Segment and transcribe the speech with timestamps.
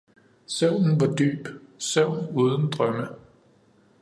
[0.47, 1.47] Søvnen var dyb,
[1.77, 3.07] søvn uden drømme